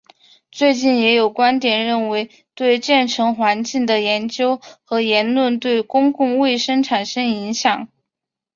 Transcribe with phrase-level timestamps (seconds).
[0.51, 7.87] 最近也有观点认为对建成环境的研究和言论对公共卫生产生影响。